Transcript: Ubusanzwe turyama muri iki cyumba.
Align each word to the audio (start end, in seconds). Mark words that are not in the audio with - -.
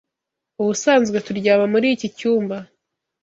Ubusanzwe 0.61 1.17
turyama 1.25 1.65
muri 1.73 1.87
iki 1.95 2.07
cyumba. 2.17 2.57